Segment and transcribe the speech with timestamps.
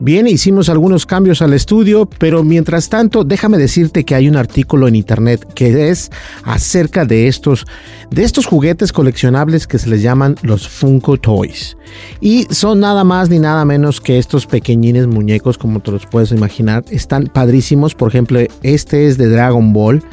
[0.00, 4.86] Bien, hicimos algunos cambios al estudio, pero mientras tanto, déjame decirte que hay un artículo
[4.86, 6.12] en internet que es
[6.44, 7.66] acerca de estos,
[8.08, 11.76] de estos juguetes coleccionables que se les llaman los Funko Toys.
[12.20, 16.30] Y son nada más ni nada menos que estos pequeñines muñecos, como te los puedes
[16.30, 16.84] imaginar.
[16.90, 17.96] Están padrísimos.
[17.96, 20.04] Por ejemplo, este es de Dragon Ball.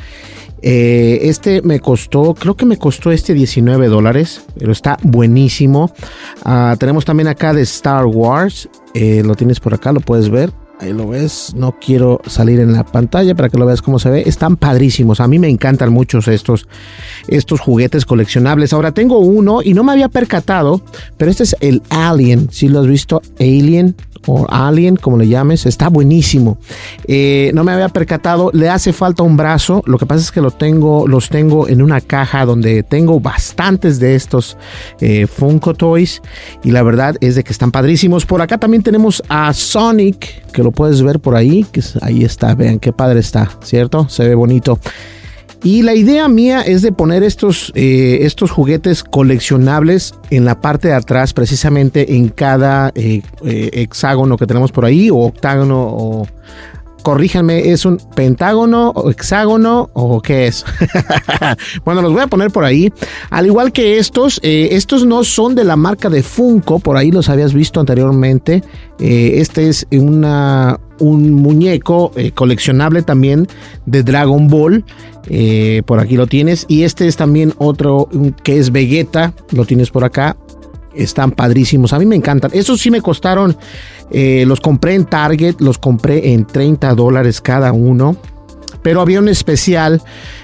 [0.63, 5.91] Eh, este me costó, creo que me costó este 19 dólares, pero está buenísimo.
[6.43, 10.53] Ah, tenemos también acá de Star Wars, eh, lo tienes por acá, lo puedes ver.
[10.79, 14.09] Ahí lo ves, no quiero salir en la pantalla para que lo veas cómo se
[14.09, 14.23] ve.
[14.25, 16.67] Están padrísimos, a mí me encantan muchos estos,
[17.27, 18.73] estos juguetes coleccionables.
[18.73, 20.81] Ahora tengo uno y no me había percatado,
[21.17, 23.95] pero este es el Alien, si lo has visto, Alien
[24.27, 26.57] o Alien, como le llames, está buenísimo.
[27.07, 29.83] Eh, no me había percatado, le hace falta un brazo.
[29.85, 33.99] Lo que pasa es que lo tengo, los tengo en una caja donde tengo bastantes
[33.99, 34.57] de estos
[34.99, 36.21] eh, Funko Toys
[36.63, 38.25] y la verdad es de que están padrísimos.
[38.25, 42.55] Por acá también tenemos a Sonic, que lo puedes ver por ahí, que ahí está,
[42.55, 44.07] vean qué padre está, ¿cierto?
[44.09, 44.79] Se ve bonito.
[45.65, 50.89] Y la idea mía es de poner estos, eh, estos juguetes coleccionables en la parte
[50.89, 56.27] de atrás, precisamente en cada eh, eh, hexágono que tenemos por ahí, o octágono, o
[57.01, 60.63] corríjanme, ¿es un pentágono o hexágono o qué es?
[61.83, 62.93] bueno, los voy a poner por ahí.
[63.31, 67.27] Al igual que estos, estos no son de la marca de Funko, por ahí los
[67.27, 68.63] habías visto anteriormente.
[68.99, 73.47] Este es una, un muñeco eh, coleccionable también
[73.85, 74.83] de Dragon Ball.
[75.85, 76.65] por aquí lo tienes.
[76.67, 78.09] Y este es también otro
[78.43, 79.33] que es Vegeta.
[79.51, 80.37] Lo tienes por acá
[80.95, 81.93] están padrísimos.
[81.93, 82.51] A mí me encantan.
[82.53, 83.55] Estos sí me costaron,
[84.11, 88.15] eh, los compré en Target, los compré en 30 dólares cada uno.
[88.85, 89.99] Pero había un especial,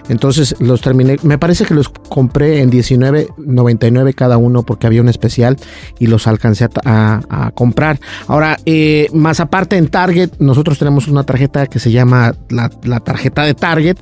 [0.09, 1.18] entonces los terminé.
[1.22, 5.57] Me parece que los compré en 19.99 cada uno porque había un especial
[6.00, 8.00] y los alcancé a, comprar.
[8.25, 12.69] Ahora, eh, más aparte en Target, nosotros tenemos una tarjeta que se llama la,
[13.01, 13.97] tarjeta de Target,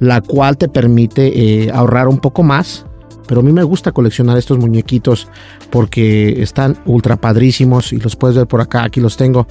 [0.00, 2.86] la cual te permite eh, ahorrar un poco más
[3.26, 5.28] pero a mí me gusta coleccionar estos muñequitos
[5.70, 9.46] porque están ultra padrísimos y los puedes ver por acá, aquí los tengo.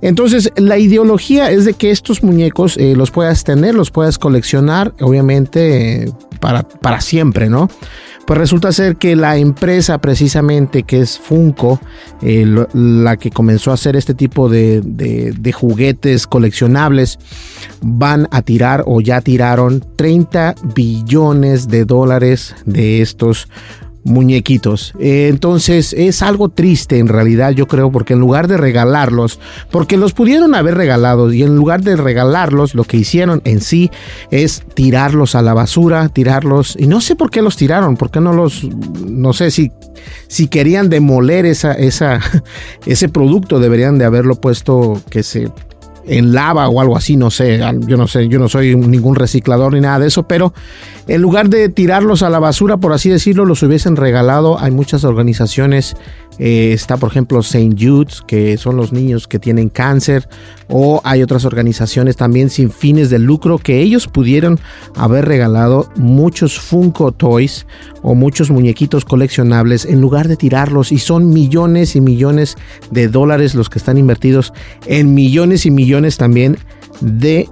[0.00, 4.94] Entonces, la ideología es de que estos muñecos eh, los puedas tener, los puedas coleccionar,
[5.00, 7.68] obviamente eh, para, para siempre, ¿no?
[8.30, 11.80] Pues resulta ser que la empresa precisamente que es Funko,
[12.22, 17.18] eh, la que comenzó a hacer este tipo de, de, juguetes coleccionables,
[17.80, 23.48] van a tirar o ya tiraron 30 billones de dólares de estos
[24.04, 24.94] muñequitos.
[24.98, 29.38] Eh, entonces es algo triste en realidad, yo creo, porque en lugar de regalarlos,
[29.70, 33.90] porque los pudieron haber regalado y en lugar de regalarlos, lo que hicieron en sí
[34.30, 38.20] es tirarlos a la basura, tirarlos, y no sé por qué los tiraron, por qué
[38.20, 39.72] no los, no sé si,
[40.28, 42.20] si querían demoler esa, esa,
[42.86, 45.50] ese producto, deberían de haberlo puesto que se
[46.10, 49.72] en lava o algo así, no sé, yo no sé, yo no soy ningún reciclador
[49.72, 50.52] ni nada de eso, pero
[51.06, 54.58] en lugar de tirarlos a la basura, por así decirlo, los hubiesen regalado.
[54.58, 55.96] Hay muchas organizaciones
[56.42, 57.76] Eh, está, por ejemplo, St.
[57.78, 60.26] Jude's, que son los niños que tienen cáncer.
[60.68, 64.58] O hay otras organizaciones también sin fines de lucro que ellos pudieron
[64.96, 67.66] haber regalado muchos Funko Toys
[68.02, 70.92] o muchos muñequitos coleccionables en lugar de tirarlos.
[70.92, 72.56] Y son millones y millones
[72.90, 74.54] de dólares los que están invertidos
[74.86, 76.56] en millones y millones también
[77.02, 77.50] de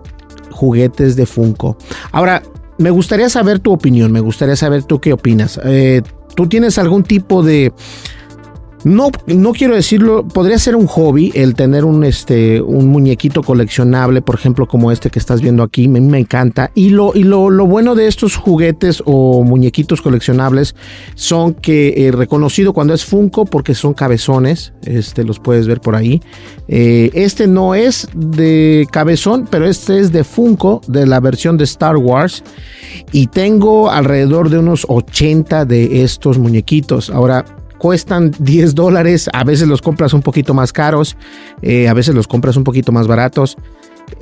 [0.51, 1.77] juguetes de Funko.
[2.11, 2.43] Ahora,
[2.79, 5.61] me gustaría saber tu opinión, me gustaría saber tú qué opinas.
[5.65, 6.01] Eh,
[6.35, 7.73] ¿Tú tienes algún tipo de
[8.89, 14.23] no, no quiero decirlo, podría ser un hobby el tener un, este, un muñequito coleccionable,
[14.23, 16.71] por ejemplo, como este que estás viendo aquí, me, me encanta.
[16.75, 20.75] Y, lo, y lo, lo, bueno de estos juguetes o muñequitos coleccionables
[21.15, 25.95] son que eh, reconocido cuando es Funko porque son cabezones, este los puedes ver por
[25.95, 26.23] ahí.
[26.69, 31.65] Eh, este no es de cabezón, pero este es de Funko, de la versión de
[31.65, 32.43] Star Wars.
[33.13, 37.11] Y tengo alrededor de unos 80 de estos muñequitos.
[37.11, 37.45] Ahora,
[37.79, 41.17] cuestan 10 dólares, a veces los compras un poquito más caros,
[41.63, 43.57] eh, a veces los compras un poquito más baratos.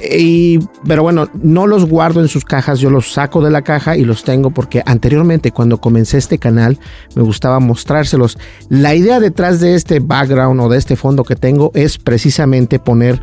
[0.00, 3.96] Y, pero bueno, no los guardo en sus cajas, yo los saco de la caja
[3.96, 6.78] y los tengo porque anteriormente cuando comencé este canal
[7.14, 8.36] me gustaba mostrárselos.
[8.68, 13.20] La idea detrás de este background o de este fondo que tengo es precisamente poner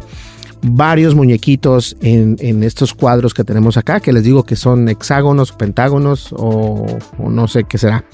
[0.64, 6.34] varios muñequitos en, estos cuadros que tenemos acá, que les digo que son hexágonos, pentágonos
[6.36, 6.86] o,
[7.20, 8.06] no sé qué será.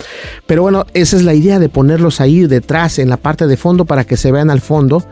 [0.46, 3.86] Pero bueno, esa es la idea de ponerlos ahí detrás, en la parte de fondo,
[3.86, 5.04] para que se vean al fondo.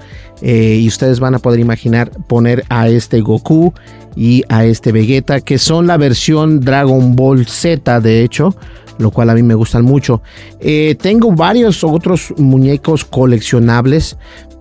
[0.41, 3.73] Eh, y ustedes van a poder imaginar poner a este Goku
[4.15, 8.55] y a este Vegeta, que son la versión Dragon Ball Z, de hecho
[8.97, 10.21] lo cual a mí me gustan mucho.
[10.59, 14.17] Eh, tengo varios otros muñecos coleccionables,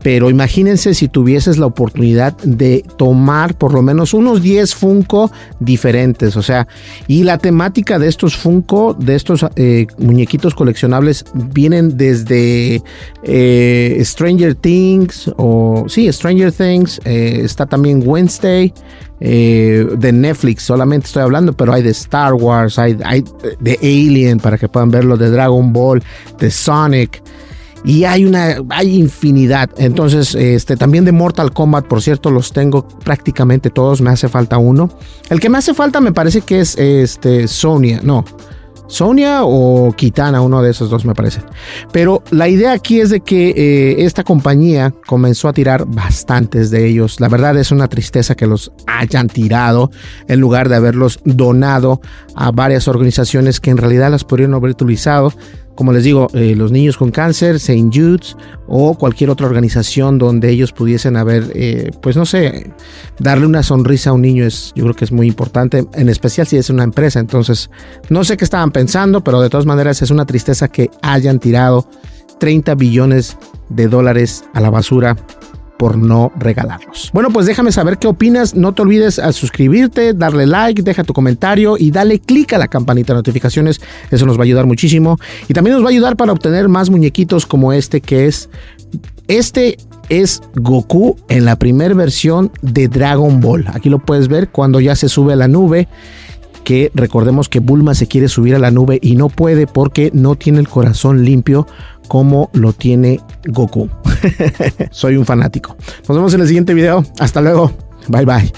[0.06, 6.36] pero imagínense si tuvieses la oportunidad de tomar por lo menos unos 10 Funko diferentes,
[6.36, 6.68] o sea,
[7.08, 12.84] y la temática de estos Funko, de estos eh, muñequitos coleccionables, vienen desde
[13.24, 18.72] eh, Stranger Things, o sí, Stranger Things, eh, está también Wednesday,
[19.18, 23.24] de Netflix solamente estoy hablando, pero hay de Star Wars, hay, hay
[23.58, 26.00] de Alien para que puedan verlo, de Dragon Ball,
[26.38, 27.22] de Sonic
[27.86, 29.70] y hay una hay infinidad.
[29.78, 34.58] Entonces, este también de Mortal Kombat, por cierto, los tengo prácticamente todos, me hace falta
[34.58, 34.90] uno.
[35.30, 38.24] El que me hace falta me parece que es este Sonia, no.
[38.88, 41.40] Sonia o Kitana, uno de esos dos me parece.
[41.92, 46.86] Pero la idea aquí es de que eh, esta compañía comenzó a tirar bastantes de
[46.86, 47.20] ellos.
[47.20, 49.90] La verdad es una tristeza que los hayan tirado
[50.28, 52.00] en lugar de haberlos donado
[52.34, 55.32] a varias organizaciones que en realidad las podrían haber utilizado
[55.76, 57.90] como les digo, eh, los niños con cáncer, St.
[57.92, 58.36] Jude's
[58.66, 62.72] o cualquier otra organización donde ellos pudiesen haber, eh, pues no sé,
[63.18, 66.46] darle una sonrisa a un niño es, yo creo que es muy importante, en especial
[66.46, 67.20] si es una empresa.
[67.20, 67.70] Entonces,
[68.08, 71.86] no sé qué estaban pensando, pero de todas maneras es una tristeza que hayan tirado
[72.40, 73.36] 30 billones
[73.68, 75.16] de dólares a la basura
[75.78, 77.10] por no regalarlos.
[77.12, 78.54] Bueno, pues déjame saber qué opinas.
[78.54, 82.68] No te olvides a suscribirte, darle like, deja tu comentario y dale click a la
[82.68, 83.80] campanita de notificaciones.
[84.10, 85.18] Eso nos va a ayudar muchísimo.
[85.48, 88.48] Y también nos va a ayudar para obtener más muñequitos como este que es...
[89.28, 89.76] Este
[90.08, 93.66] es Goku en la primera versión de Dragon Ball.
[93.72, 95.88] Aquí lo puedes ver cuando ya se sube a la nube
[96.66, 100.34] que recordemos que Bulma se quiere subir a la nube y no puede porque no
[100.34, 101.66] tiene el corazón limpio
[102.08, 103.88] como lo tiene Goku.
[104.92, 105.76] Soy un fanático.
[106.08, 107.04] Nos vemos en el siguiente video.
[107.18, 107.70] Hasta luego.
[108.08, 108.52] Bye bye.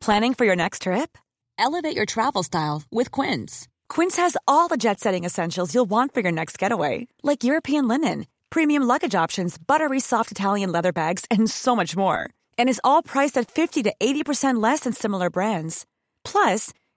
[0.00, 1.16] Planning for your next trip?
[1.58, 3.68] Elevate your travel style with Quince.
[3.88, 8.26] Quince has all the jet-setting essentials you'll want for your next getaway, like European linen,
[8.50, 12.30] premium luggage options, buttery soft Italian leather bags, and so much more.
[12.58, 15.86] and is all priced at 50 to 80% less than similar brands.
[16.24, 16.72] Plus,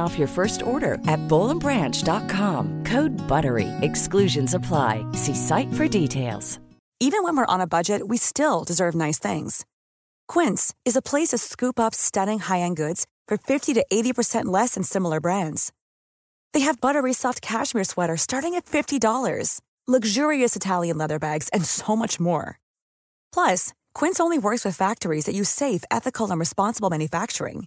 [0.00, 2.82] off your first order at bowlandbranch.com.
[2.84, 3.68] Code BUTTERY.
[3.82, 5.06] Exclusions apply.
[5.12, 6.58] See site for details.
[7.00, 9.66] Even when we're on a budget, we still deserve nice things.
[10.28, 14.74] Quince is a place to scoop up stunning high-end goods for 50 to 80% less
[14.74, 15.72] than similar brands.
[16.54, 21.96] They have buttery soft cashmere sweaters starting at $50, luxurious Italian leather bags, and so
[21.96, 22.58] much more.
[23.32, 27.66] Plus, Quince only works with factories that use safe, ethical, and responsible manufacturing.